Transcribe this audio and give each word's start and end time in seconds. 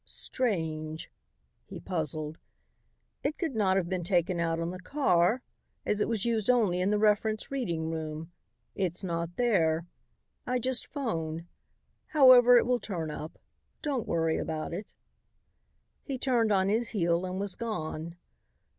"Strange!" 0.03 1.11
he 1.67 1.79
puzzled. 1.79 2.39
"It 3.23 3.37
could 3.37 3.53
not 3.55 3.77
have 3.77 3.87
been 3.87 4.03
taken 4.03 4.39
out 4.39 4.59
on 4.59 4.71
the 4.71 4.79
car, 4.79 5.43
as 5.85 6.01
it 6.01 6.07
was 6.07 6.25
used 6.25 6.49
only 6.49 6.81
in 6.81 6.89
the 6.89 6.97
reference 6.97 7.51
reading 7.51 7.91
room. 7.91 8.31
It's 8.73 9.03
not 9.03 9.35
there. 9.35 9.85
I 10.47 10.57
just 10.57 10.87
phoned. 10.87 11.45
However, 12.07 12.57
it 12.57 12.65
will 12.65 12.79
turn 12.79 13.11
up. 13.11 13.37
Don't 13.83 14.07
worry 14.07 14.37
about 14.39 14.73
it." 14.73 14.95
He 16.01 16.17
turned 16.17 16.51
on 16.51 16.67
his 16.67 16.89
heel 16.89 17.23
and 17.23 17.39
was 17.39 17.55
gone. 17.55 18.15